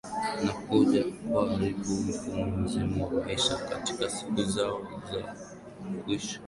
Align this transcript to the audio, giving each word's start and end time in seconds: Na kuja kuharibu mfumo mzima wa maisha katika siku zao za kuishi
Na 0.43 0.53
kuja 0.53 1.03
kuharibu 1.15 1.93
mfumo 2.05 2.57
mzima 2.57 3.05
wa 3.05 3.23
maisha 3.25 3.55
katika 3.57 4.09
siku 4.09 4.43
zao 4.43 4.81
za 5.11 5.21
kuishi 6.03 6.39